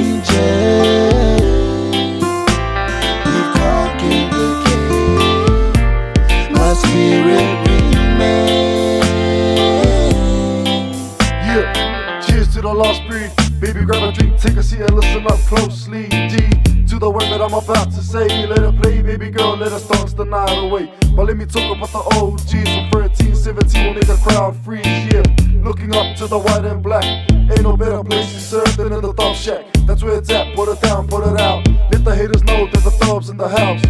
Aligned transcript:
angel. 0.00 1.44
You 3.32 3.42
conquered 3.58 4.28
the 4.36 4.46
king. 4.64 5.72
My 6.52 6.72
spirit 6.74 7.48
remains. 7.68 9.04
Yeah, 11.46 12.20
cheers 12.26 12.48
to 12.54 12.60
the 12.62 12.72
lost 12.72 13.02
breed. 13.08 13.30
Baby, 13.60 13.84
grab 13.84 14.02
a 14.02 14.12
drink, 14.12 14.40
take 14.40 14.56
a 14.56 14.62
seat 14.62 14.80
and 14.80 14.94
listen 14.94 15.26
up 15.26 15.38
closely. 15.50 16.08
to 16.08 16.98
the 16.98 17.10
word 17.10 17.28
that 17.30 17.40
I'm 17.40 17.54
about 17.54 17.90
to 17.92 18.02
say. 18.02 18.46
Let 18.46 18.58
it 18.58 18.82
play, 18.82 19.02
baby 19.02 19.30
girl, 19.30 19.56
let 19.56 19.72
us 19.72 19.86
dance 19.86 20.12
the 20.14 20.24
night 20.24 20.58
away. 20.58 20.90
But 21.14 21.26
let 21.26 21.36
me 21.36 21.44
talk 21.44 21.76
about 21.76 21.92
the 21.92 22.02
OGs 22.16 22.68
from 22.74 22.90
13, 22.90 23.34
17, 23.34 23.94
will 23.94 24.02
the 24.02 24.18
crowd 24.24 24.56
free 24.64 24.82
Yeah, 24.82 25.22
looking 25.62 25.94
up 25.94 26.16
to 26.16 26.26
the 26.26 26.38
white 26.38 26.64
and 26.64 26.82
black. 26.82 27.04
Ain't 27.50 27.62
no 27.62 27.76
better 27.76 28.02
place 28.04 28.32
to 28.32 28.40
serve 28.40 28.76
than 28.76 28.92
in 28.92 29.00
the 29.00 29.12
DubShack. 29.12 29.86
That's 29.86 30.02
where 30.02 30.18
it's 30.18 30.30
at, 30.30 30.54
put 30.54 30.68
it 30.68 30.80
down, 30.80 31.08
put 31.08 31.26
it 31.26 31.40
out. 31.40 31.66
Let 31.90 32.04
the 32.04 32.14
haters 32.14 32.44
know 32.44 32.66
there's 32.66 32.84
the 32.84 32.92
thugs 32.92 33.28
in 33.28 33.36
the 33.36 33.48
house. 33.48 33.82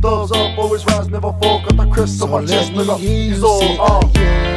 Thugs 0.00 0.30
up, 0.32 0.56
always 0.56 0.86
rise, 0.86 1.08
never 1.08 1.32
fall. 1.32 1.60
Got 1.62 1.76
the 1.76 1.86
crest 1.92 2.22
on 2.22 2.30
my 2.30 2.46
chest, 2.46 2.72
nigga. 2.72 2.96
He's 2.96 3.42
all. 3.42 3.62
Ooh, 3.62 4.47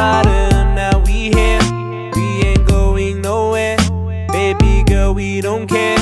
bottom, 0.00 0.74
now 0.74 0.98
we 1.04 1.28
here. 1.36 1.60
We 2.16 2.26
ain't 2.48 2.66
going 2.66 3.20
nowhere. 3.20 3.76
Baby 4.32 4.82
girl, 4.84 5.12
we 5.12 5.42
don't 5.42 5.66
care. 5.66 6.00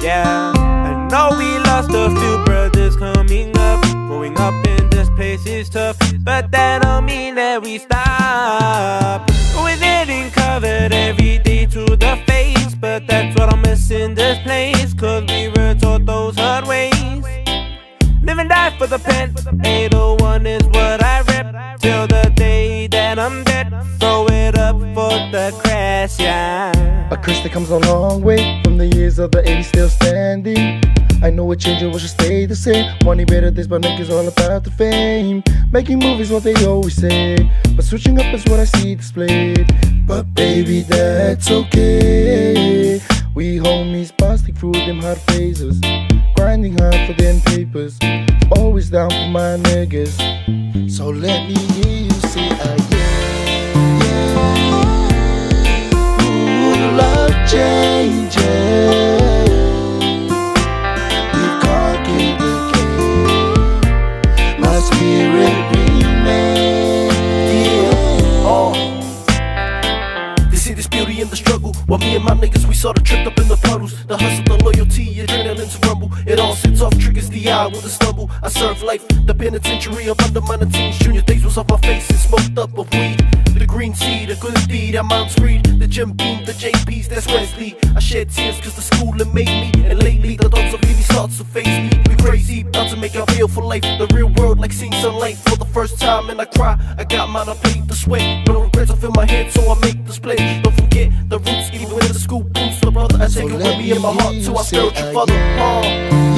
Yeah, 0.00 0.52
I 0.54 1.08
know 1.10 1.36
we 1.36 1.50
lost 1.68 1.90
a 1.92 2.06
few 2.20 2.44
brothers 2.44 2.94
coming 2.96 3.50
up. 3.58 3.80
Growing 4.06 4.38
up 4.38 4.54
in 4.74 4.88
this 4.90 5.08
place 5.16 5.44
is 5.46 5.68
tough, 5.68 5.98
but 6.20 6.52
that 6.52 6.82
don't 6.82 7.06
mean 7.06 7.34
that 7.34 7.60
we 7.64 7.78
stop. 7.78 9.28
We're 9.56 9.76
getting 9.78 10.30
covered 10.30 10.92
every 10.92 11.38
day 11.38 11.66
to 11.74 11.84
the 12.04 12.14
face, 12.28 12.76
but 12.76 13.08
that's 13.08 13.36
what 13.36 13.52
I'm 13.52 13.62
missing 13.62 14.14
this 14.14 14.38
place. 14.44 14.94
Cause 14.94 15.24
we 15.26 15.48
were 15.48 15.74
taught 15.74 16.06
those 16.06 16.36
hard 16.36 16.68
ways. 16.68 17.24
Live 18.22 18.38
and 18.38 18.48
die 18.48 18.70
for 18.78 18.86
the 18.86 18.98
pen. 18.98 19.34
801 19.64 20.46
is 20.46 20.62
what 20.66 20.99
the 25.32 25.56
crash, 25.58 26.18
yeah. 26.18 27.08
A 27.10 27.16
curse 27.16 27.40
that 27.42 27.52
comes 27.52 27.70
a 27.70 27.78
long 27.78 28.22
way 28.22 28.60
from 28.62 28.78
the 28.78 28.86
years 28.86 29.18
of 29.18 29.32
the 29.32 29.42
80s 29.42 29.64
still 29.64 29.88
standing. 29.88 30.82
I 31.22 31.28
know 31.28 31.50
a 31.52 31.56
change, 31.56 31.82
it 31.82 31.92
should 31.98 32.08
stay 32.08 32.46
the 32.46 32.56
same. 32.56 32.96
Money 33.04 33.24
better, 33.24 33.50
this 33.50 33.66
but 33.66 33.82
niggas 33.82 34.08
all 34.10 34.26
about 34.26 34.64
the 34.64 34.70
fame. 34.70 35.42
Making 35.72 35.98
movies, 35.98 36.30
what 36.30 36.44
they 36.44 36.54
always 36.64 36.94
say. 36.94 37.36
But 37.76 37.84
switching 37.84 38.18
up 38.18 38.32
is 38.32 38.44
what 38.46 38.60
I 38.60 38.64
see 38.64 38.94
displayed. 38.94 39.68
But 40.06 40.32
baby, 40.34 40.80
that's 40.80 41.50
okay. 41.50 43.00
We 43.34 43.58
homies 43.58 44.16
busting 44.16 44.54
through 44.54 44.72
them 44.72 45.00
hard 45.00 45.18
phases. 45.18 45.80
Grinding 46.36 46.78
hard 46.78 47.06
for 47.06 47.12
them 47.12 47.40
papers. 47.42 47.98
Always 48.56 48.88
down 48.90 49.10
for 49.10 49.28
my 49.28 49.58
niggas. 49.68 50.90
So 50.90 51.10
let 51.10 51.48
me 51.48 51.54
hear 51.54 52.04
you 52.04 52.10
say, 52.10 52.48
ah, 52.50 52.89
struggle. 71.50 71.72
While 71.86 71.98
me 71.98 72.14
and 72.14 72.24
my 72.24 72.32
niggas, 72.32 72.66
we 72.68 72.74
sort 72.74 72.96
of 72.96 73.04
tripped 73.04 73.26
up 73.26 73.38
in 73.38 73.48
the 73.48 73.56
puddles. 73.56 73.92
The 74.06 74.16
hustle, 74.16 74.44
the 74.44 74.64
loyalty, 74.64 75.06
adrenaline's 75.16 75.76
rumble. 75.86 76.10
It 76.26 76.38
all 76.38 76.54
sits 76.54 76.80
off, 76.80 76.96
triggers 76.98 77.28
the 77.28 77.50
eye 77.50 77.66
with 77.66 77.84
a 77.84 77.88
stumble. 77.88 78.30
I 78.42 78.48
serve 78.48 78.82
life, 78.82 79.04
the 79.26 79.34
penitentiary 79.34 80.08
of 80.08 80.20
under 80.20 80.40
minor 80.40 80.66
teens. 80.66 80.98
Junior 80.98 81.22
days 81.22 81.44
was 81.44 81.58
off 81.58 81.68
my 81.68 81.78
face 81.78 82.08
and 82.08 82.18
smoked 82.18 82.56
up 82.58 82.78
of 82.78 82.92
weed. 82.92 83.18
The 83.58 83.66
green 83.66 83.94
seed, 83.94 84.30
a 84.30 84.36
good 84.36 84.56
deed, 84.68 84.94
I'm 84.94 85.06
Mount 85.08 85.36
Reed. 85.40 85.64
The 85.80 85.86
Jim 85.86 86.12
Beam, 86.12 86.44
the 86.44 86.52
JPs, 86.52 87.08
that's 87.08 87.26
Wesley. 87.26 87.76
I 87.96 88.00
shed 88.00 88.30
tears 88.30 88.60
cause 88.60 88.76
the 88.76 88.82
schooling 88.82 89.34
made 89.34 89.48
me. 89.48 89.72
And 89.90 90.02
lately, 90.02 90.36
the 90.36 90.48
thoughts 90.48 90.72
of 90.72 90.80
really 90.82 91.02
starts 91.02 91.38
to 91.38 91.44
phase 91.44 91.66
me. 91.66 91.90
We 92.08 92.14
crazy, 92.16 92.60
about 92.60 92.90
to 92.90 92.96
make 92.96 93.16
our 93.16 93.26
feel 93.34 93.48
for 93.48 93.64
life. 93.64 93.82
The 93.82 94.06
real 94.14 94.28
world, 94.38 94.60
like 94.60 94.72
seeing 94.72 94.92
sunlight 94.92 95.36
for 95.36 95.56
the 95.56 95.66
first 95.66 95.98
time. 96.00 96.30
And 96.30 96.40
I 96.40 96.44
cry, 96.44 96.78
I 96.96 97.04
got 97.04 97.28
mine, 97.28 97.48
I 97.48 97.54
paid 97.54 97.88
the 97.88 97.96
sweat. 97.96 98.46
No 98.46 98.62
regrets, 98.62 98.90
I 98.90 98.94
feel 98.94 99.12
my 99.14 99.26
head, 99.26 99.52
so 99.52 99.60
I 99.70 99.78
make 99.80 100.06
the 100.06 100.12
split. 100.12 100.38
Don't 100.62 100.74
forget 100.74 101.12
take 103.30 103.50
it 103.50 103.56
with 103.56 103.78
me 103.78 103.92
in 103.92 104.02
my 104.02 104.12
heart 104.12 104.42
to 104.42 104.54
our 104.54 104.64
spiritual 104.64 105.12
father. 105.12 105.34
Oh. 105.34 106.29